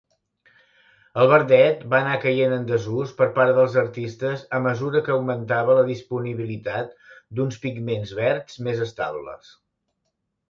[1.23, 5.75] El verdet va anar caient en desús per part dels artistes a mesura que augmentava
[5.81, 6.95] la disponibilitat
[7.41, 9.53] d'uns pigments verds més estables.